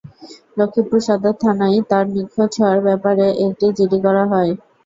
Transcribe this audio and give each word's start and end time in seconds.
লক্ষ্মীপুর 0.57 0.99
সদর 1.07 1.33
থানায় 1.41 1.79
তাঁর 1.89 2.05
নিখোঁজ 2.15 2.51
হওয়ার 2.59 2.79
ব্যাপারে 2.87 3.25
একটি 3.45 3.67
জিডি 3.77 3.99
করা 4.05 4.23
হয়। 4.31 4.51